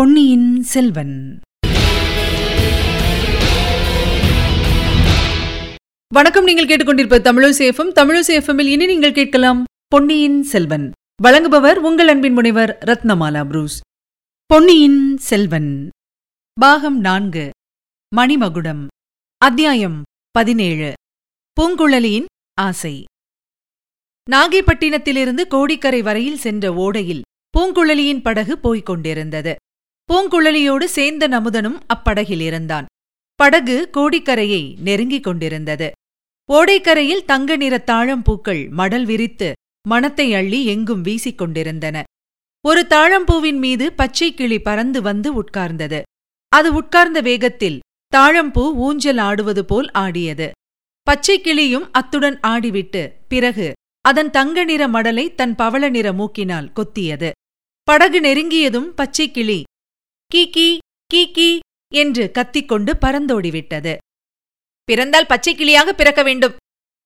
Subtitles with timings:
[0.00, 1.40] பொன்னியின் செல்வன்.
[6.14, 10.92] வணக்கம் நீங்கள் கேட்டுக்கொண்டிருப்ப தமிழசேஃபம் தமிழசேஃபமில் இனி நீங்கள் கேட்கலாம் பொன்னியின் செல்வன்.
[11.22, 13.80] வழங்குபவர் உங்கள் அன்பின் முனைவர் ரத்னமாலா புரூஸ்.
[14.46, 15.88] பொன்னியின் செல்வன்.
[16.60, 17.50] பாகம் நான்கு.
[18.16, 18.86] மணிமகுடம்.
[19.38, 20.92] அத்தியாயம் பதினேழு.
[21.60, 23.04] பூங்குழலியின் ஆசை.
[24.30, 27.20] நாகைப்பட்டினத்திலிருந்து கோடிக்கரை வரையில் சென்ற ஓடையில்
[27.58, 29.56] பூங்குழலியின் படகு போய்க் கொண்டிருந்தது.
[30.10, 32.86] பூங்குழலியோடு சேந்த நமுதனும் அப்படகில் இருந்தான்.
[33.34, 35.90] படகு கோடிக்கரையை நெருங்கிக் கொண்டிருந்தது.
[36.52, 39.52] ஓடைக்கரையில் தங்க நிற தாழம்பூக்கள் மடல் விரித்து
[39.88, 42.02] மணத்தை அள்ளி எங்கும் வீசிக் கொண்டிருந்தன.
[42.64, 46.02] ஒரு தாழம்பூவின் மீது பச்சை கிளி பறந்து வந்து உட்கார்ந்தது.
[46.48, 47.78] அது உட்கார்ந்த வேகத்தில்
[48.16, 50.50] தாழம்பூ ஊஞ்சல் ஆடுவது போல் ஆடியது.
[51.02, 57.30] பச்சை கிளியும் அத்துடன் ஆடிவிட்டு பிறகு அதன் தங்க நிற மடலை தன் பவள நிற மூக்கினால் கொத்தியது.
[57.82, 59.62] படகு நெருங்கியதும் பச்சை கிளி
[60.30, 61.46] கீ கீ கீ
[61.92, 63.92] என்று கத்திக்கொண்டு பறந்தோடிவிட்டது.
[64.88, 66.54] பிறந்தால் பச்சை கிளியாக பிறக்க வேண்டும்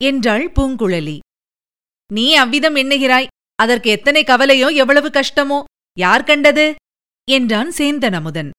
[0.00, 1.16] என்றாள் பூங்குழலி.
[2.10, 5.58] நீ அவ்விதம் எண்ணுகிறாய் அதற்கு எத்தனை கவலையோ எவ்வளவு கஷ்டமோ
[5.96, 6.66] யார் கண்டது?
[7.28, 8.50] என்றான் சேந்தன் அமுதன்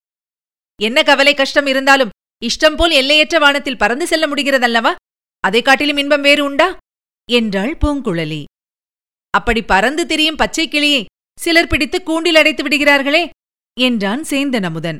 [0.79, 4.93] என்ன கவலை கஷ்டம் இருந்தாலும் இஷ்டம் போல் எல்லையற்ற வானத்தில் பறந்து செல்ல முடிகிறதல்லவா?
[5.43, 6.69] அதை காட்டிலும் இன்பம் வேறு உண்டா?
[7.29, 8.41] என்றாள் பூங்குழலி.
[9.33, 11.01] அப்படி பறந்து திரியும் பச்சை கிளியை
[11.37, 13.23] சிலர் பிடித்து கூண்டில் அடைத்து விடுகிறார்களே
[13.79, 14.97] என்றான் சேந்தன் அமுதன்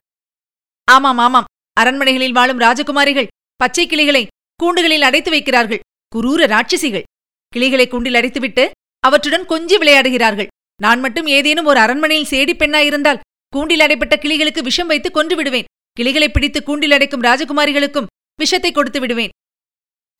[0.92, 1.46] ஆமாம் ஆமாம்.
[1.80, 4.28] அரண்மனைகளில் வாழும் ராஜகுமாரிகள் பச்சை கிளிகளை
[4.64, 5.80] கூண்டுகளில் அடைத்து வைக்கிறார்கள்.
[6.16, 7.04] குரூர ராட்சசிகள்.
[7.50, 10.48] கிளிகளை கூண்டில் அடைத்துவிட்டு அவற்றுடன் கொஞ்சி விளையாடுகிறார்கள்.
[10.82, 15.66] நான் மட்டும் ஏதேனும் ஒரு அரண்மனையில் சேடி பெண்ணாயிருந்தால் கூண்டில் அடைப்பட்ட கிளிகளுக்கு விஷம் வைத்து கொன்று விடுவேன்.
[15.94, 18.06] கிளிகளை பிடித்து கூண்டில் அடைக்கும் ராஜகுமாரிகளுக்கும்
[18.38, 19.30] விஷத்தை கொடுத்து விடுவேன்.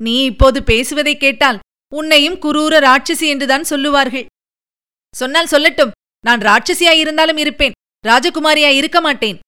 [0.02, 1.60] நீ இப்போது பேசுவதைக் கேட்டால்
[1.94, 4.26] உன்னையும் குரூர ராட்சசி என்றுதான் சொல்லுவார்கள்.
[5.16, 5.92] சொன்னால் சொல்லட்டும்
[6.26, 7.72] நான் ராட்சசியாயிருந்தாலும் இருப்பேன்.
[8.06, 9.40] ராஜகுமாரியா இருக்க மாட்டேன்.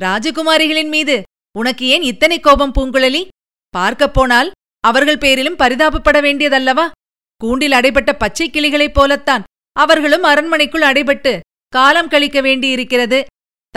[0.00, 1.22] ராஜகுமாரிகளின் மீது
[1.58, 3.28] உனக்கு ஏன் இத்தனை கோபம் பூங்குழலி?
[3.70, 4.50] பார்க்கப் போனால்
[4.80, 6.90] அவர்கள் பேரிலும் பரிதாபப்பட வேண்டியதல்லவா?
[7.36, 13.24] கூண்டில் அடைபட்ட பச்சை கிளிகளைப் போலத்தான் அவர்களும் அரண்மனைக்குள் அடைபட்டு காலம் கழிக்க வேண்டியிருக்கிறது.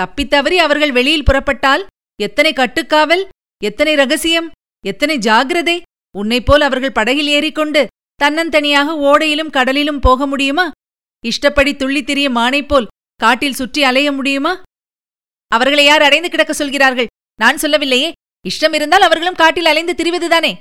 [0.02, 1.86] தப்பித்தவறி அவர்கள் வெளியில் புறப்பட்டால்
[2.22, 3.28] எத்தனை கட்டுக்காவல்
[3.64, 4.52] எத்தனை ரகசியம்
[4.86, 5.82] எத்தனை ஜாகிரதை?
[6.18, 7.88] உன்னைப்போல் அவர்கள் படகில் ஏறிக்கொண்டு
[8.24, 10.72] தன்னந்தனியாக ஓடையிலும் கடலிலும் போக முடியுமா?
[11.26, 14.62] இஷ்டப்படி துள்ளித் திரிய மானைப் போல் காட்டில் சுற்றி அலைய முடியுமா?
[15.48, 17.08] அவர்களை யார் அடைந்து கிடக்க சொல்கிறார்கள்?
[17.36, 18.12] நான் சொல்லவில்லையே.
[18.50, 20.56] இஷ்டம் இருந்தால் அவர்களும் காட்டில் அலைந்து திரிவதுதானே.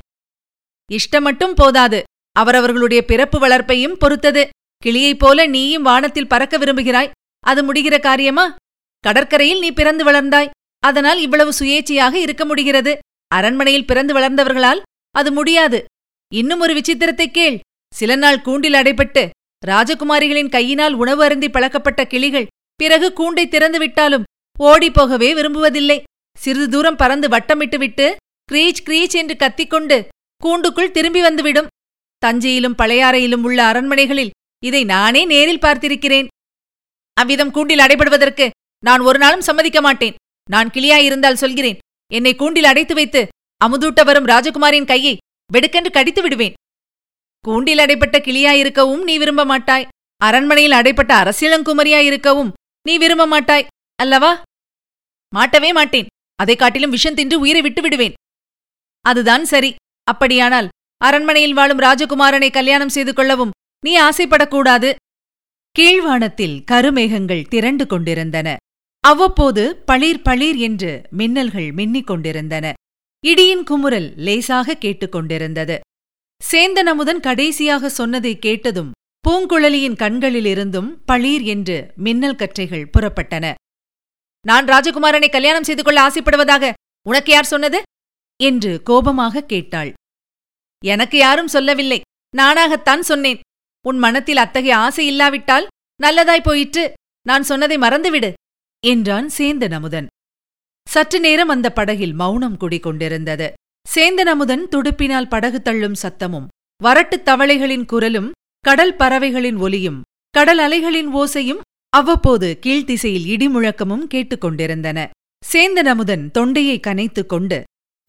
[0.93, 2.03] இஷ்டம் மட்டும் போதாது.
[2.33, 4.49] அவரவர்களுடைய பிறப்பு வளர்ப்பையும் பொறுத்தது.
[4.87, 7.11] கிளியைப் போல நீயும் வானத்தில் பறக்க விரும்புகிறாய்.
[7.41, 8.57] அது முடிகிற காரியமா?
[9.01, 10.51] கடற்கரையில் நீ பிறந்து வளர்ந்தாய்.
[10.79, 12.99] அதனால் இவ்வளவு சுயேட்சையாக இருக்க முடிகிறது.
[13.27, 15.85] அரண்மனையில் பிறந்து வளர்ந்தவர்களால் அது முடியாது.
[16.35, 17.61] இன்னும் ஒரு விசித்திரத்தை கேள்.
[17.95, 19.31] சில நாள் கூண்டில் அடைபட்டு
[19.71, 24.27] ராஜகுமாரிகளின் கையினால் உணவு அருந்தி பழக்கப்பட்ட கிளிகள் பிறகு கூண்டை திறந்து விட்டாலும்
[24.59, 25.99] ஓடிப்போகவே விரும்புவதில்லை.
[26.39, 28.07] சிறிது தூரம் பறந்து வட்டமிட்டுவிட்டு
[28.53, 29.97] கிரீச் கிரீச் என்று கத்திக்கொண்டு
[30.45, 31.71] கூண்டுக்குள் திரும்பி வந்துவிடும்.
[32.23, 36.27] தஞ்சையிலும் பழையாறையிலும் உள்ள அரண்மனைகளில் இதை நானே நேரில் பார்த்திருக்கிறேன்.
[37.21, 38.47] அவ்விதம் கூண்டில் அடைபடுவதற்கு
[38.85, 40.19] நான் ஒரு நாளும் சம்மதிக்க மாட்டேன்.
[40.51, 41.79] நான் கிளியாயிருந்தால் சொல்கிறேன்
[42.13, 43.21] என்னை கூண்டில் அடைத்து வைத்து
[43.65, 45.15] அமுதூட்ட வரும் ராஜகுமாரின் கையை
[45.53, 46.55] வெடுக்கென்று கடித்து விடுவேன்.
[47.45, 49.89] கூண்டில் அடைப்பட்ட கிளியாயிருக்கவும் நீ விரும்ப மாட்டாய்.
[50.17, 53.67] அரண்மனையில் அடைப்பட்ட அரசியலங்குமரியாயிருக்கவும் நீ விரும்ப மாட்டாய்.
[54.03, 54.43] அல்லவா?
[55.37, 56.07] மாட்டவே மாட்டேன்.
[56.37, 58.13] அதை காட்டிலும் விஷம் தின்று உயிரை விட்டு விடுவேன்.
[59.01, 59.75] அதுதான் சரி.
[60.05, 60.69] அப்படியானால்
[61.05, 63.51] அரண்மனையில் வாழும் ராஜகுமாரனை கல்யாணம் செய்து கொள்ளவும்
[63.85, 64.95] நீ ஆசைப்படக்கூடாது.
[65.79, 68.57] கீழ்வானத்தில் கருமேகங்கள் திரண்டு கொண்டிருந்தன.
[69.01, 72.73] அவ்வப்போது பளிர் பளிர் என்று மின்னல்கள் மின்னிக் கொண்டிருந்தன.
[73.27, 75.77] இடியின் குமுறல் லேசாக கேட்டுக்கொண்டிருந்தது
[76.41, 78.91] சேந்தன் அமுதன் கடைசியாக சொன்னதை கேட்டதும்
[79.25, 83.47] பூங்குழலியின் கண்களிலிருந்தும் பளீர் என்று மின்னல் கற்றைகள் புறப்பட்டன.
[84.45, 86.73] நான் ராஜகுமாரனை கல்யாணம் செய்து கொள்ள ஆசைப்படுவதாக
[87.09, 87.79] உனக்கு யார் சொன்னது?
[88.41, 89.91] என்று கோபமாக கேட்டாள்.
[90.85, 92.01] எனக்கு யாரும் சொல்லவில்லை.
[92.37, 93.41] நானாகத்தான் சொன்னேன்.
[93.85, 95.67] உன் மனத்தில் அத்தகைய ஆசை இல்லாவிட்டால்
[96.01, 96.85] நல்லதாய் போயிற்று.
[97.27, 98.31] நான் சொன்னதை மறந்துவிடு
[98.85, 100.09] என்றான் சேந்தன் அமுதன்.
[100.87, 103.49] சற்று நேரம் அந்த படகில் மௌனம் குடிகொண்டிருந்தது.
[103.87, 106.47] சேந்தன் அமுதன் துடுப்பினால் படகு தள்ளும் சத்தமும்
[106.83, 108.31] வரட்டுத் தவளைகளின் குரலும்
[108.65, 110.01] கடல் பறவைகளின் ஒலியும்
[110.31, 111.61] கடல் அலைகளின் ஓசையும்
[111.93, 115.09] அவ்வப்போது கீழ்த்திசையில் இடிமுழக்கமும் கேட்டுக்கொண்டிருந்தன
[115.43, 117.59] சேந்தன் அமுதன் தொண்டையை கனைத்துக் கொண்டு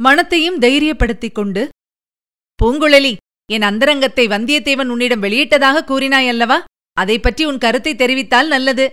[0.04, 1.64] மனத்தையும் தைரியப்படுத்திக் கொண்டு
[2.60, 3.14] பூங்குழலி
[3.52, 6.58] என் அந்தரங்கத்தை வந்தியத்தேவன் உன்னிடம் வெளியிட்டதாக கூறினாயல்லவா
[6.98, 8.86] அதை பற்றி உன் கருத்தை தெரிவித்தால் நல்லது.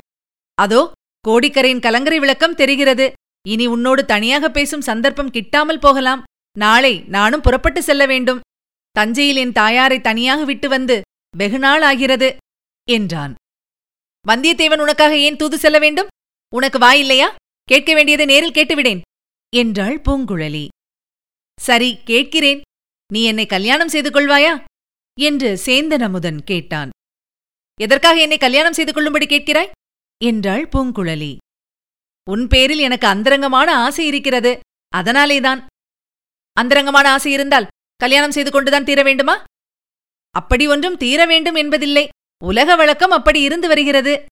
[0.58, 0.80] அதோ
[1.28, 3.12] கோடிக்கரையின் கலங்கரை விளக்கம் தெரிகிறது.
[3.48, 6.22] இனி உன்னோடு தனியாக பேசும் சந்தர்ப்பம் கிட்டாமல் போகலாம்.
[6.58, 8.40] நாளை நானும் புறப்பட்டு செல்ல வேண்டும்.
[8.90, 11.00] தஞ்சையில் என் தாயாரை தனியாக விட்டு வந்து
[11.38, 12.36] வெகுநாள் ஆகிறது
[12.90, 13.34] என்றான்.
[14.28, 16.06] வந்தியத்தேவன் உனக்காக ஏன் தூது செல்ல வேண்டும்?
[16.54, 17.34] உனக்கு வாய் இல்லையா?
[17.64, 19.00] கேட்க வேண்டியதை நேரில் கேட்டுவிடேன்
[19.56, 20.68] என்றாள் பூங்குழலி.
[21.60, 22.60] சரி கேட்கிறேன்.
[23.12, 24.64] நீ என்னை கல்யாணம் செய்து கொள்வாயா?
[25.20, 26.90] என்று சேந்தன் அமுதன் கேட்டான்.
[27.80, 29.70] எதற்காக என்னை கல்யாணம் செய்து கொள்ளும்படி கேட்கிறாய்?
[30.24, 31.36] என்றாள் பூங்குழலி.
[32.30, 34.60] உன் பேரில் எனக்கு அந்தரங்கமான ஆசை இருக்கிறது.
[34.88, 35.66] அதனாலேதான்.
[36.52, 37.66] அந்தரங்கமான ஆசை இருந்தால்
[37.96, 39.44] கல்யாணம் செய்து கொண்டுதான் தீர வேண்டுமா?
[40.30, 42.08] அப்படி ஒன்றும் தீர வேண்டும் என்பதில்லை.
[42.44, 44.24] உலக வழக்கம் அப்படி இருந்து வருகிறது.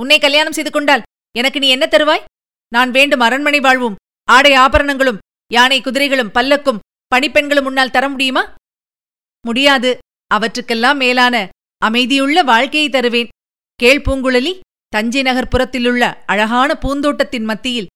[0.00, 1.02] உன்னை கல்யாணம் செய்து கொண்டால்
[1.36, 2.24] எனக்கு நீ என்ன தருவாய்?
[2.68, 5.18] நான் வேண்டும் அரண்மனை வாழ்வும் ஆடை ஆபரணங்களும்
[5.52, 6.82] யானை குதிரைகளும் பல்லக்கும்
[7.14, 8.54] பணிப்பெண்களும் உன்னால் தர முடியுமா?
[9.46, 9.98] முடியாது.
[10.26, 11.48] அவற்றுக்கெல்லாம் மேலான
[11.78, 13.28] அமைதியுள்ள வாழ்க்கையை தருவேன்.
[13.74, 17.86] கேள் பூங்குழலி தஞ்சை நகர்ப்புறத்திலுள்ள அழகான பூந்தோட்டத்தின் மத்தியில்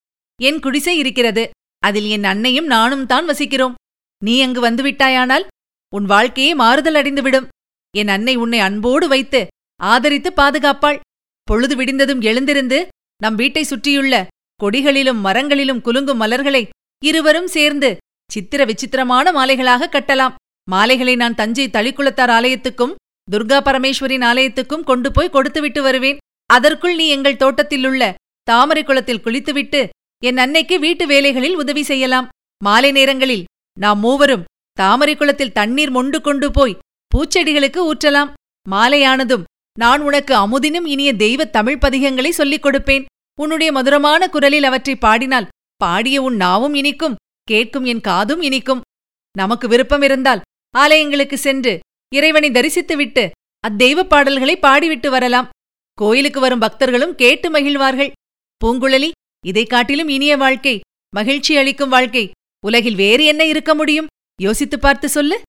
[0.43, 1.50] என் குடிசை இருக்கிறது.
[1.82, 3.76] அதில் என் அன்னையும் நானும் தான் வசிக்கிறோம்.
[4.22, 5.44] நீ அங்கு வந்துவிட்டாயானால்
[5.92, 7.46] உன் வாழ்க்கையே மாறுதல் அடைந்துவிடும்.
[7.94, 9.40] என் அன்னை உன்னை அன்போடு வைத்து
[9.80, 10.98] ஆதரித்து பாதுகாப்பாள்.
[11.48, 12.78] பொழுது விடிந்ததும் எழுந்திருந்து
[13.22, 14.14] நம் வீட்டை சுற்றியுள்ள
[14.60, 16.62] கொடிகளிலும் மரங்களிலும் குலுங்கும் மலர்களை
[17.02, 17.90] இருவரும் சேர்ந்து
[18.30, 20.34] சித்திர விசித்திரமான மாலைகளாக கட்டலாம்.
[20.69, 22.96] மாலைகளை நான் தஞ்சை தளிக்குளத்தார் ஆலயத்துக்கும்
[23.28, 26.20] துர்கா பரமேஸ்வரின் ஆலயத்துக்கும் கொண்டு போய் கொடுத்துவிட்டு வருவேன்.
[26.50, 28.02] அதற்குள் நீ எங்கள் தோட்டத்திலுள்ள
[28.48, 29.80] தாமரை குளத்தில் குளித்துவிட்டு
[30.23, 32.29] என் அன்னைக்கு வீட்டு வேலைகளில் உதவி செய்யலாம்.
[32.65, 33.44] மாலை நேரங்களில்
[33.81, 36.79] நாம் மூவரும் தாமரை குளத்தில் தண்ணீர் மொண்டு கொண்டு போய்
[37.12, 38.32] பூச்செடிகளுக்கு ஊற்றலாம்.
[38.70, 39.44] மாலையானதும்
[39.79, 43.05] நான் உனக்கு அமுதினும் இனிய தெய்வ தமிழ் பதிகங்களை சொல்லிக் கொடுப்பேன்.
[43.41, 47.19] உன்னுடைய மதுரமான குரலில் அவற்றை பாடினால் பாடிய உன் நாவும் இனிக்கும்
[47.50, 48.81] கேட்கும் என் காதும் இனிக்கும்.
[49.37, 50.43] நமக்கு விருப்பம் இருந்தால்
[50.79, 51.75] ஆலயங்களுக்கு சென்று
[52.14, 53.25] இறைவனை தரிசித்துவிட்டு
[53.64, 55.49] அத்தெய்வ பாடல்களை பாடிவிட்டு வரலாம்.
[55.99, 58.12] கோயிலுக்கு வரும் பக்தர்களும் கேட்டு மகிழ்வார்கள்.
[58.61, 59.11] பூங்குழலி
[59.46, 60.81] இதைக் காட்டிலும் இனிய வாழ்க்கை
[61.14, 62.31] மகிழ்ச்சி அளிக்கும் வாழ்க்கை.
[62.67, 64.06] உலகில் வேறு என்ன இருக்க முடியும்?
[64.43, 65.43] யோசித்துப் பார்த்து சொல்லு.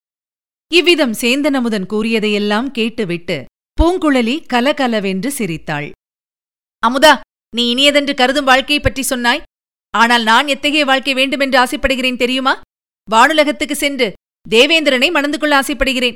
[0.72, 3.44] இவ்விதம் சேந்தனமுதன் கூறியதையெல்லாம் கேட்டுவிட்டு
[3.82, 5.90] பூங்குழலி கலகலவென்று சிரித்தாள்.
[6.86, 7.20] அமுதா
[7.56, 9.42] நீ இனியதென்று கருதும் வாழ்க்கையைப் பற்றி சொன்னாய்.
[9.90, 12.60] ஆனால் நான் எத்தகைய வாழ்க்கை வேண்டுமென்று ஆசைப்படுகிறேன் தெரியுமா?
[13.10, 14.12] வானுலகத்துக்கு சென்று
[14.48, 16.14] தேவேந்திரனை மணந்து கொள்ள ஆசைப்படுகிறேன்.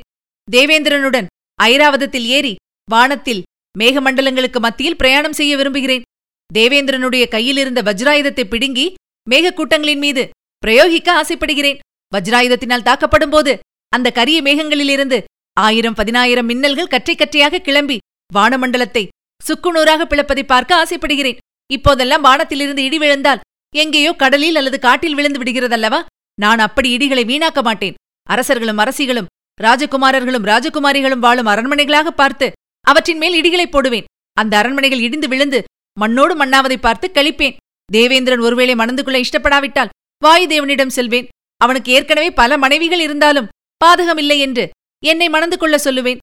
[0.51, 1.25] தேவேந்திரனுடன்
[1.63, 2.55] ஐராவதத்தில் ஏறி
[2.89, 3.43] வானத்தில்
[3.79, 6.01] மேகமண்டலங்களுக்கு மத்தியில் பிரயாணம் செய்ய விரும்புகிறேன்.
[6.55, 8.85] தேவேந்திரனுடைய கையிலிருந்த வஜ்ராயுதத்தை பிடுங்கி
[9.27, 10.23] மேகக்கூட்டங்களின் மீது
[10.63, 11.79] பிரயோகிக்க ஆசைப்படுகிறேன்.
[12.11, 13.53] வஜ்ராயுதத்தினால் தாக்கப்படும் போது
[13.93, 15.17] அந்த கரிய மேகங்களிலிருந்து
[15.57, 17.97] ஆயிரம் பதினாயிரம் மின்னல்கள் கற்றை கற்றையாக கிளம்பி
[18.31, 19.03] வானமண்டலத்தை
[19.41, 21.39] சுக்குநூறாக பிளப்பதை பார்க்க ஆசைப்படுகிறேன்.
[21.69, 23.43] இப்போதெல்லாம் வானத்திலிருந்து இடி விழுந்தால்
[23.73, 25.99] எங்கேயோ கடலில் அல்லது காட்டில் விழுந்து விடுகிறதல்லவா?
[26.37, 27.97] நான் அப்படி இடிகளை வீணாக்க மாட்டேன்.
[28.27, 32.47] அரசர்களும் அரசிகளும் ராஜகுமாரர்களும் ராஜகுமாரிகளும் வாழும் அரண்மனைகளாக பார்த்து
[32.85, 34.07] அவற்றின் மேல் இடிகளை போடுவேன்.
[34.37, 35.59] அந்த அரண்மனைகள் இடிந்து விழுந்து
[35.99, 37.57] மண்ணோடு மண்ணாவதை பார்த்து கழிப்பேன்.
[37.91, 39.93] தேவேந்திரன் ஒருவேளை மணந்து கொள்ள இஷ்டப்படாவிட்டால்
[40.25, 41.27] வாயுதேவனிடம் செல்வேன்.
[41.61, 43.49] அவனுக்கு ஏற்கனவே பல மனைவிகள் இருந்தாலும்
[43.85, 44.65] பாதகமில்லை என்று
[45.03, 46.21] என்னை மணந்து கொள்ள சொல்லுவேன்.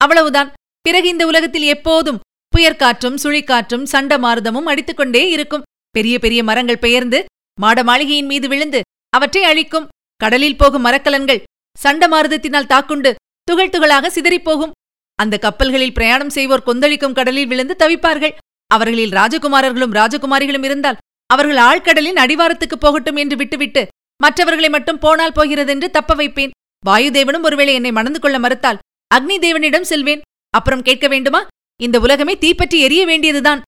[0.00, 0.52] அவ்வளவுதான்.
[0.80, 2.22] பிறகு இந்த உலகத்தில் எப்போதும்
[2.52, 5.66] புயற்காற்றும் சுழிக்காற்றும் சண்ட மாறுதமும் அடித்துக்கொண்டே இருக்கும்.
[5.90, 7.18] பெரிய பெரிய மரங்கள் பெயர்ந்து
[7.60, 8.80] மாட மாளிகையின் மீது விழுந்து
[9.16, 9.88] அவற்றை அழிக்கும்.
[10.16, 11.44] கடலில் போகும் மரக்கலன்கள்
[11.78, 13.10] சண்ட மாறுதத்தினால் தாக்குண்டு
[13.48, 14.74] துகள் துகளாக சிதறிப்போகும்.
[15.18, 18.34] அந்த கப்பல்களில் பிரயாணம் செய்வோர் கொந்தளிக்கும் கடலில் விழுந்து தவிப்பார்கள்.
[18.70, 21.00] அவர்களில் ராஜகுமாரர்களும் ராஜகுமாரிகளும் இருந்தால்
[21.30, 23.82] அவர்கள் ஆழ்கடலின் அடிவாரத்துக்கு போகட்டும் என்று விட்டுவிட்டு
[24.20, 26.54] மற்றவர்களை மட்டும் போனால் போகிறதென்று தப்ப வைப்பேன்.
[26.84, 28.80] வாயுதேவனும் ஒருவேளை என்னை மணந்து கொள்ள மறுத்தால்
[29.10, 30.24] அக்னி தேவனிடம் செல்வேன்.
[30.54, 31.40] அப்புறம் கேட்க வேண்டுமா?
[31.80, 33.62] இந்த உலகமே தீப்பற்றி எரிய வேண்டியதுதான்.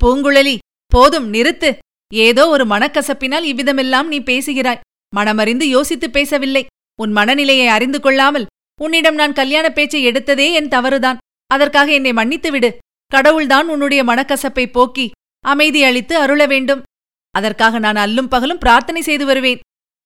[0.00, 0.54] பூங்குழலி
[0.92, 1.70] போதும் நிறுத்து.
[2.12, 4.82] ஏதோ ஒரு மனக்கசப்பினால் இவ்விதமெல்லாம் நீ பேசுகிறாய்.
[5.16, 6.62] மனமறிந்து யோசித்து பேசவில்லை.
[6.98, 8.48] உன் மனநிலையை அறிந்து கொள்ளாமல்
[8.80, 11.20] உன்னிடம் நான் கல்யாண பேச்சை எடுத்ததே என் தவறுதான்.
[11.50, 12.70] அதற்காக என்னை மன்னித்து விடு
[13.12, 15.10] கடவுள்தான் உன்னுடைய மனக்கசப்பை போக்கி
[15.44, 16.82] அமைதி அளித்து அருள வேண்டும்.
[17.30, 19.60] அதற்காக நான் அல்லும் பகலும் பிரார்த்தனை செய்து வருவேன்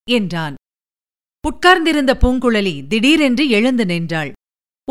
[0.09, 0.55] என்றான்.
[1.47, 4.31] உட்கார்ந்திருந்த பூங்குழலி திடீரென்று எழுந்து நின்றாள்.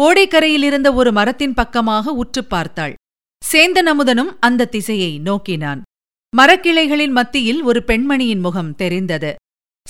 [0.00, 2.94] ஓடைக்கரையிலிருந்த ஒரு மரத்தின் பக்கமாக உற்றுப் பார்த்தாள்.
[3.52, 5.82] சேந்தன் அமுதனும் அந்த திசையை நோக்கினான்.
[6.37, 9.35] மரக்கிளைகளின் மத்தியில் ஒரு பெண்மணியின் முகம் தெரிந்தது.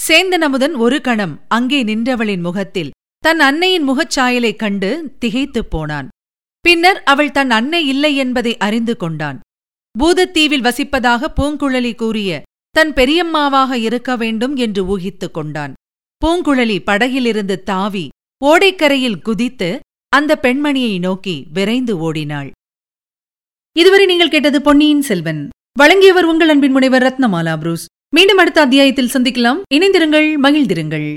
[0.09, 6.09] சேந்தன் அமுதன் ஒரு கணம் அங்கே நின்றவளின் முகத்தில் தன் அன்னையின் முகச்சாயலைக் கண்டு திகைத்துப் போனான்.
[6.67, 9.41] பின்னர் அவள் தன் அன்னை இல்லை என்பதை அறிந்து கொண்டான்.
[9.99, 15.73] பூதத்தீவில் வசிப்பதாக பூங்குழலி கூறிய தன் பெரியம்மாவாக இருக்க வேண்டும் என்று ஊகித்துக் கொண்டான்.
[16.25, 18.09] பூங்குழலி படகிலிருந்து தாவி
[18.45, 22.51] ஓடைக்கரையில் குதித்து அந்த பெண்மணியை நோக்கி விரைந்து ஓடினாள்.
[23.79, 25.49] இதுவரை நீங்கள் கேட்டது பொன்னியின் செல்வன்.
[25.79, 27.87] வழங்கியவர் உங்கள் அன்பின் முனைவர் ரத்னமாலா புரூஸ்.
[28.15, 29.61] மீண்டும் அடுத்த அத்தியாயத்தில் சந்திக்கலாம்.
[29.75, 31.17] இணைந்திருங்கள் மகிழ்ந்திருங்கள்.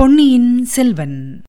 [0.00, 1.42] பொன்னியின் செல்வன்.